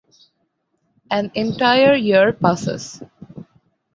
An 1.11 1.31
entire 1.35 1.93
year 1.93 2.33
passes. 2.33 3.03